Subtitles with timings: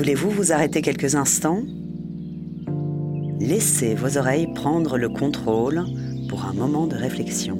[0.00, 1.60] Voulez-vous vous arrêter quelques instants?
[3.38, 5.84] Laissez vos oreilles prendre le contrôle
[6.26, 7.58] pour un moment de réflexion.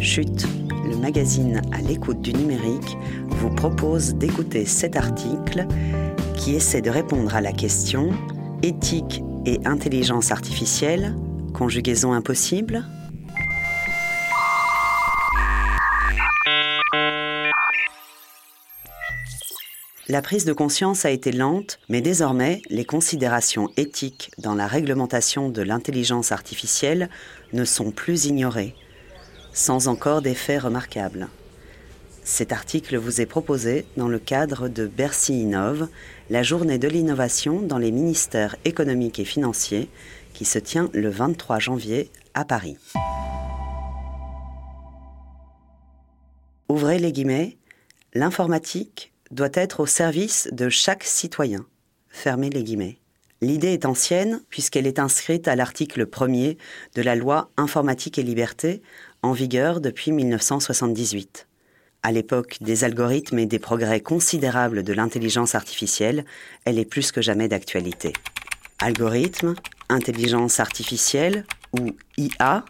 [0.00, 0.46] Chute,
[0.88, 2.96] le magazine à l'écoute du numérique,
[3.28, 5.66] vous propose d'écouter cet article
[6.34, 8.12] qui essaie de répondre à la question
[8.62, 11.14] éthique et intelligence artificielle,
[11.52, 12.82] conjugaison impossible?
[20.08, 25.48] La prise de conscience a été lente, mais désormais, les considérations éthiques dans la réglementation
[25.48, 27.08] de l'intelligence artificielle
[27.52, 28.74] ne sont plus ignorées,
[29.52, 31.28] sans encore d'effets remarquables.
[32.24, 35.88] Cet article vous est proposé dans le cadre de Bercy Innove,
[36.30, 39.88] la journée de l'innovation dans les ministères économiques et financiers,
[40.34, 42.76] qui se tient le 23 janvier à Paris.
[46.68, 47.56] Ouvrez les guillemets,
[48.14, 51.66] l'informatique doit être au service de chaque citoyen.
[52.08, 52.98] Fermez les guillemets.
[53.40, 56.58] L'idée est ancienne puisqu'elle est inscrite à l'article 1er
[56.94, 58.82] de la loi Informatique et Liberté
[59.22, 61.48] en vigueur depuis 1978.
[62.04, 66.24] À l'époque des algorithmes et des progrès considérables de l'intelligence artificielle,
[66.64, 68.12] elle est plus que jamais d'actualité.
[68.80, 69.54] Algorithme,
[69.88, 71.44] intelligence artificielle
[71.78, 72.64] ou IA,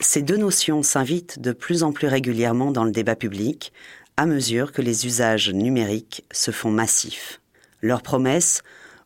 [0.00, 3.72] ces deux notions s'invitent de plus en plus régulièrement dans le débat public,
[4.18, 7.40] à mesure que les usages numériques se font massifs.
[7.80, 8.62] Leur promesse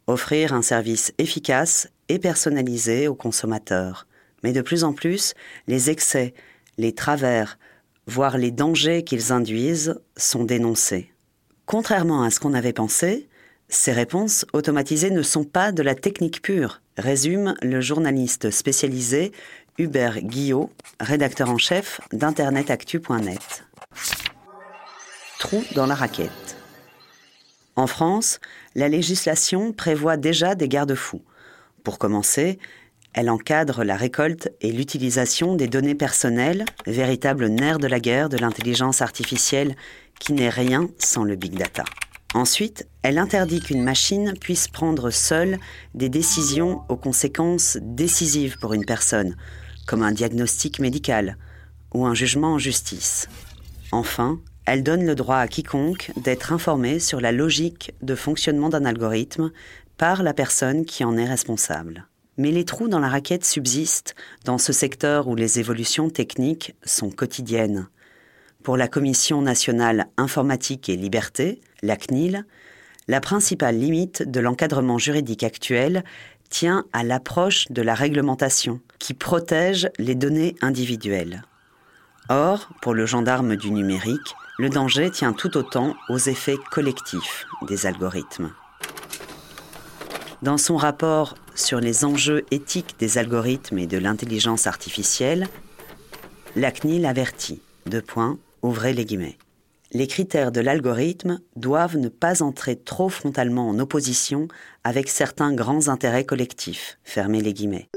[0.07, 4.07] Offrir un service efficace et personnalisé aux consommateurs.
[4.43, 5.35] Mais de plus en plus,
[5.69, 6.35] les excès,
[6.77, 7.59] les travers,
[8.07, 11.13] voire les dangers qu'ils induisent sont dénoncés.
[11.67, 13.29] Contrairement à ce qu'on avait pensé,
[13.69, 19.31] ces réponses automatisées ne sont pas de la technique pure, résume le journaliste spécialisé
[19.79, 23.65] Hubert Guillot, rédacteur en chef d'internetactu.net
[25.75, 26.57] dans la raquette.
[27.77, 28.41] En France,
[28.75, 31.23] la législation prévoit déjà des garde-fous.
[31.85, 32.59] Pour commencer,
[33.15, 38.39] elle encadre la récolte et l'utilisation des données personnelles, véritable nerf de la guerre de
[38.39, 39.77] l'intelligence artificielle
[40.19, 41.85] qui n'est rien sans le big data.
[42.35, 45.59] Ensuite, elle interdit qu'une machine puisse prendre seule
[45.95, 49.37] des décisions aux conséquences décisives pour une personne,
[49.87, 51.37] comme un diagnostic médical
[51.93, 53.29] ou un jugement en justice.
[53.91, 58.85] Enfin, elle donne le droit à quiconque d'être informé sur la logique de fonctionnement d'un
[58.85, 59.51] algorithme
[59.97, 62.07] par la personne qui en est responsable.
[62.39, 64.15] Mais les trous dans la raquette subsistent
[64.45, 67.89] dans ce secteur où les évolutions techniques sont quotidiennes.
[68.63, 72.47] Pour la Commission nationale informatique et liberté, la CNIL,
[73.09, 76.05] la principale limite de l'encadrement juridique actuel
[76.49, 81.43] tient à l'approche de la réglementation, qui protège les données individuelles.
[82.29, 87.87] Or, pour le gendarme du numérique, le danger tient tout autant aux effets collectifs des
[87.87, 88.53] algorithmes.
[90.43, 95.49] Dans son rapport sur les enjeux éthiques des algorithmes et de l'intelligence artificielle,
[96.57, 99.39] la CNIL avertit, deux points, ouvrez les guillemets.
[99.93, 104.49] Les critères de l'algorithme doivent ne pas entrer trop frontalement en opposition
[104.85, 107.89] avec certains grands intérêts collectifs, fermez les guillemets.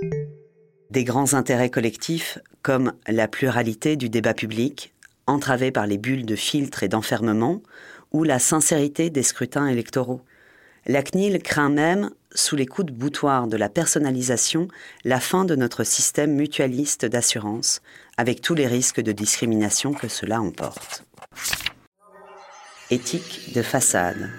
[0.96, 4.94] Des grands intérêts collectifs comme la pluralité du débat public,
[5.28, 7.62] entravée par les bulles de filtre et d'enfermement,
[8.14, 10.22] ou la sincérité des scrutins électoraux.
[10.86, 14.70] La CNIL craint même, sous les coups de boutoir de la personnalisation,
[15.04, 17.82] la fin de notre système mutualiste d'assurance,
[18.16, 21.04] avec tous les risques de discrimination que cela emporte.
[22.90, 24.30] Éthique de façade.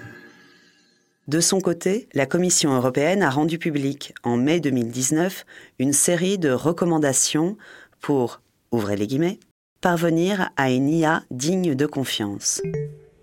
[1.27, 5.45] De son côté, la Commission européenne a rendu public en mai 2019
[5.77, 7.57] une série de recommandations
[7.99, 8.39] pour,
[8.71, 9.39] ouvrez les guillemets,
[9.81, 12.61] parvenir à une IA digne de confiance.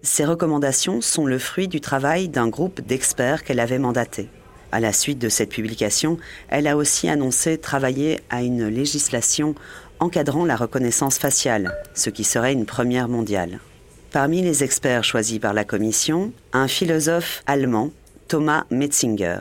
[0.03, 4.29] Ces recommandations sont le fruit du travail d'un groupe d'experts qu'elle avait mandaté.
[4.71, 9.55] À la suite de cette publication, elle a aussi annoncé travailler à une législation
[9.99, 13.61] encadrant la reconnaissance faciale, ce qui serait une première mondiale.
[14.15, 17.91] Parmi les experts choisis par la commission, un philosophe allemand,
[18.29, 19.41] Thomas Metzinger.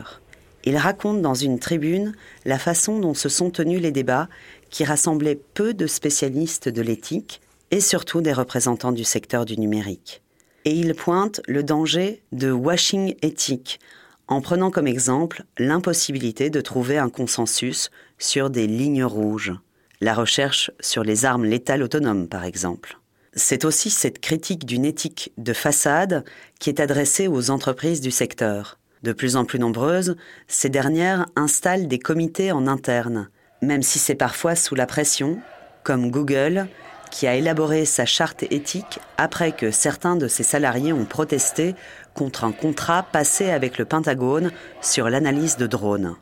[0.63, 4.29] Il raconte dans une tribune la façon dont se sont tenus les débats
[4.71, 7.39] qui rassemblaient peu de spécialistes de l'éthique
[7.69, 10.23] et surtout des représentants du secteur du numérique.
[10.65, 13.79] Et il pointe le danger de washing éthique
[14.27, 19.53] en prenant comme exemple l'impossibilité de trouver un consensus sur des lignes rouges,
[20.01, 22.97] la recherche sur les armes létales autonomes par exemple.
[23.35, 26.23] C'est aussi cette critique d'une éthique de façade
[26.59, 28.77] qui est adressée aux entreprises du secteur.
[29.01, 30.15] De plus en plus nombreuses,
[30.47, 33.29] ces dernières installent des comités en interne,
[33.61, 35.39] même si c'est parfois sous la pression,
[35.83, 36.67] comme Google,
[37.09, 41.75] qui a élaboré sa charte éthique après que certains de ses salariés ont protesté
[42.13, 44.51] contre un contrat passé avec le Pentagone
[44.81, 46.15] sur l'analyse de drones.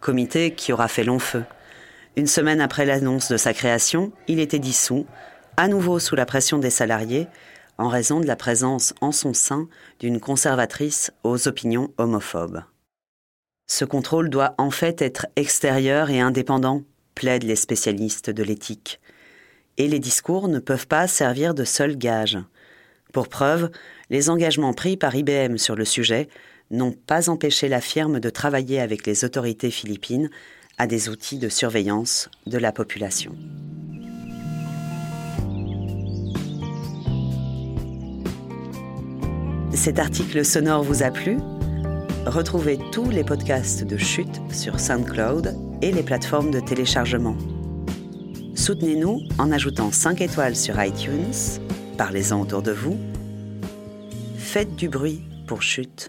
[0.00, 1.44] Comité qui aura fait long feu.
[2.14, 5.06] Une semaine après l'annonce de sa création, il était dissous,
[5.56, 7.26] à nouveau sous la pression des salariés,
[7.78, 9.66] en raison de la présence en son sein
[9.98, 12.64] d'une conservatrice aux opinions homophobes.
[13.66, 16.82] Ce contrôle doit en fait être extérieur et indépendant,
[17.14, 19.00] plaident les spécialistes de l'éthique.
[19.78, 22.38] Et les discours ne peuvent pas servir de seul gage.
[23.14, 23.70] Pour preuve,
[24.10, 26.28] les engagements pris par IBM sur le sujet
[26.70, 30.28] n'ont pas empêché la firme de travailler avec les autorités philippines
[30.78, 33.36] à des outils de surveillance de la population.
[39.74, 41.38] Cet article sonore vous a plu?
[42.26, 47.36] Retrouvez tous les podcasts de Chute sur SoundCloud et les plateformes de téléchargement.
[48.54, 51.32] Soutenez-nous en ajoutant 5 étoiles sur iTunes,
[51.98, 52.96] parlez-en autour de vous,
[54.36, 56.08] faites du bruit pour Chute.